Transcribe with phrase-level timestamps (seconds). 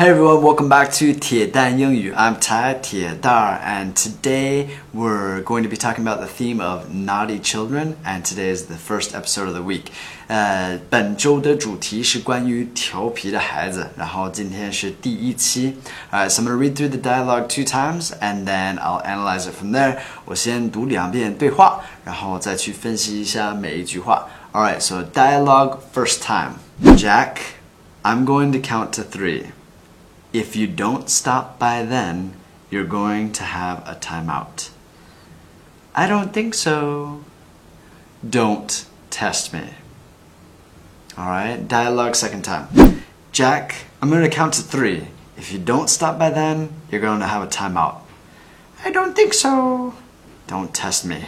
[0.00, 2.10] Hey everyone, welcome back to 铁蛋英语.
[2.14, 7.38] I'm Tai 铁蛋 and today we're going to be talking about the theme of naughty
[7.38, 9.88] children and today is the first episode of the week.
[10.28, 15.76] 呃，本周的主题是关于调皮的孩子，然后今天是第一期。
[16.10, 19.76] Alright, so I'm gonna read through the dialogue two times and then I'll analyze it from
[19.76, 19.98] there.
[20.24, 24.26] 我先读两遍对话，然后再去分析一下每一句话。
[24.52, 26.54] Alright, so dialogue first time.
[26.96, 27.36] Jack,
[28.02, 29.48] I'm going to count to three.
[30.32, 32.34] If you don't stop by then,
[32.70, 34.70] you're going to have a timeout.
[35.94, 37.24] I don't think so.
[38.28, 39.74] Don't test me.
[41.18, 43.02] Alright, dialogue second time.
[43.32, 45.08] Jack, I'm going to count to three.
[45.36, 48.00] If you don't stop by then, you're going to have a timeout.
[48.84, 49.94] I don't think so.
[50.46, 51.24] Don't test me.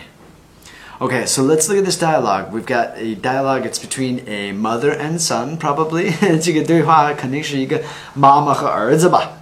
[1.02, 2.52] Okay, so let's look at this dialogue.
[2.52, 3.68] We've got a dialogue.
[3.68, 6.12] It's between a mother and son, probably.
[6.40, 7.80] 这个对话肯定是一个
[8.16, 9.34] 妈妈和儿子吧。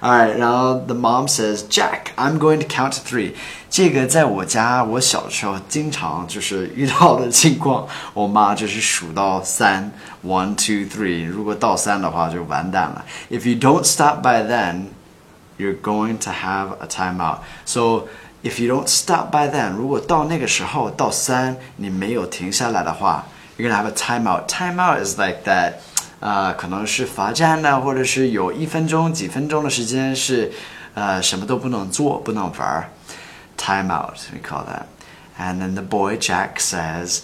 [0.00, 3.34] All right, now the mom says, "Jack, I'm going to count to three."
[3.68, 7.86] 这个在我家，我小时候经常就是遇到的情况。
[8.14, 9.92] 我妈就是数到三，
[10.24, 11.28] one, two, three。
[11.28, 13.04] 如果到三的话，就完蛋了。
[13.30, 14.86] If you don't stop by then,
[15.58, 17.40] you're going to have a timeout.
[17.66, 18.08] So
[18.42, 24.46] if you don't stop by then，如果到那个时候到三你没有停下来的话，you're gonna have a timeout.
[24.46, 25.74] Timeout is like that，
[26.20, 30.52] 啊、呃，可能是罚站呢，或者是有一分钟、几分钟的时间是，
[30.94, 32.90] 呃，什么都不能做，不能玩。
[33.56, 34.84] Timeout, we call that.
[35.38, 37.20] And then the boy Jack says.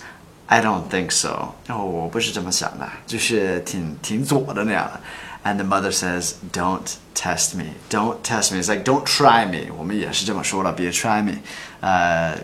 [0.46, 1.54] I don't think so.
[1.68, 5.00] 哦，我不是这么想的，就是挺挺左的那样的。
[5.42, 6.82] And the mother says, "Don't
[7.18, 7.74] test me.
[7.90, 8.62] Don't test me.
[8.62, 11.38] It's like don't try me." 我们也是这么说的，别 try me。
[11.80, 12.38] 呃，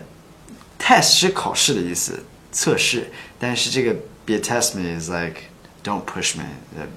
[0.79, 3.11] test 是考试的意思，测试。
[3.39, 5.41] 但是这个别 test me is like
[5.83, 6.43] don't push me，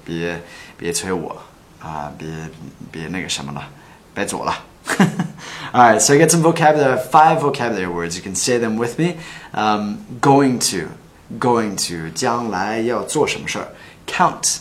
[0.03, 0.41] 别
[0.77, 1.41] 别催我
[1.79, 2.27] 啊，别
[2.91, 3.67] 别那个什么了，
[4.13, 4.53] 别左了。
[5.73, 8.15] All right, so I get some vocabulary, five vocabulary words.
[8.15, 9.15] You can say them with me.
[9.51, 10.89] Um, going to,
[11.39, 13.69] going to, 将来要做什么事儿。
[14.07, 14.59] Count,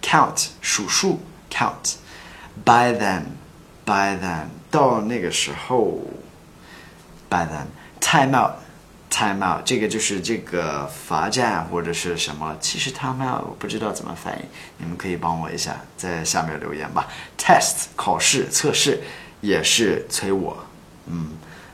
[0.00, 1.96] count, 数数 count.
[2.64, 3.22] By then,
[3.84, 6.00] by then, 到那个时候。
[7.30, 7.66] By then,
[8.00, 8.56] time out,
[9.10, 12.56] time out，这个就是这个罚站或者是什么。
[12.60, 14.44] 其实 time out 我不知道怎么翻译，
[14.78, 17.08] 你们可以帮我一下，在下面留言吧。
[17.38, 19.00] Test 考试测试。
[19.44, 20.56] 也是催我。
[21.06, 21.32] 嗯。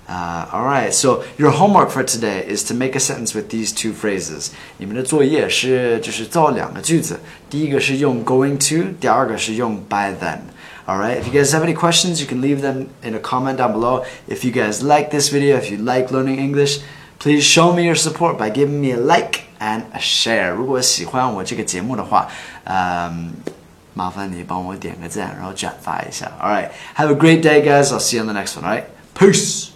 [0.08, 3.72] Uh, all right, so your homework for today is to make a sentence with these
[3.72, 4.48] two phrases.
[4.78, 10.40] 你们的作业是就是造两个句子，第一个是用 going to，第二个是用 by then.
[10.86, 11.16] All right.
[11.16, 14.04] If you guys have any questions, you can leave them in a comment down below.
[14.26, 16.80] If you guys like this video, if you like learning English,
[17.18, 20.54] please show me your support by giving me a like and a share.
[20.54, 22.28] 如果喜欢我这个节目的话，
[22.64, 23.32] 嗯。
[23.92, 26.30] 麻烦你帮我点个赞，然后转发一下。
[26.40, 27.90] All right, have a great day, guys.
[27.90, 28.64] I'll see you on the next one.
[28.64, 29.70] All right, peace.